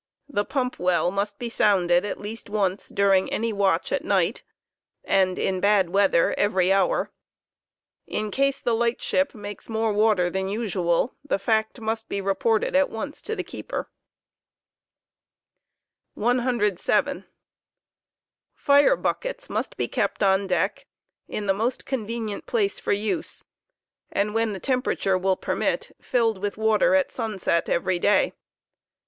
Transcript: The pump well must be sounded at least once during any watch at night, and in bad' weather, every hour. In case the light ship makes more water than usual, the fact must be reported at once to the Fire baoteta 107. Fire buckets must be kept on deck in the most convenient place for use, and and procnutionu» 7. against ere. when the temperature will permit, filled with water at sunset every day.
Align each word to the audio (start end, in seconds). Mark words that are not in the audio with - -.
The 0.27 0.45
pump 0.45 0.79
well 0.79 1.11
must 1.11 1.37
be 1.37 1.47
sounded 1.47 2.05
at 2.05 2.19
least 2.19 2.49
once 2.49 2.89
during 2.89 3.29
any 3.31 3.53
watch 3.53 3.91
at 3.91 4.03
night, 4.03 4.41
and 5.03 5.37
in 5.37 5.59
bad' 5.59 5.91
weather, 5.91 6.33
every 6.39 6.73
hour. 6.73 7.11
In 8.07 8.31
case 8.31 8.59
the 8.61 8.73
light 8.73 8.99
ship 8.99 9.35
makes 9.35 9.69
more 9.69 9.93
water 9.93 10.27
than 10.31 10.47
usual, 10.49 11.13
the 11.23 11.37
fact 11.37 11.79
must 11.79 12.09
be 12.09 12.19
reported 12.19 12.75
at 12.75 12.89
once 12.89 13.21
to 13.21 13.35
the 13.35 13.43
Fire 13.43 13.85
baoteta 13.85 13.85
107. 16.15 17.25
Fire 18.55 18.97
buckets 18.97 19.51
must 19.51 19.77
be 19.77 19.87
kept 19.87 20.23
on 20.23 20.47
deck 20.47 20.87
in 21.27 21.45
the 21.45 21.53
most 21.53 21.85
convenient 21.85 22.47
place 22.47 22.79
for 22.79 22.91
use, 22.91 23.43
and 24.11 24.29
and 24.29 24.33
procnutionu» 24.33 24.33
7. 24.33 24.33
against 24.33 24.33
ere. 24.33 24.33
when 24.33 24.53
the 24.53 24.59
temperature 24.59 25.17
will 25.19 25.37
permit, 25.37 25.95
filled 26.01 26.39
with 26.39 26.57
water 26.57 26.95
at 26.95 27.11
sunset 27.11 27.69
every 27.69 27.99
day. 27.99 28.33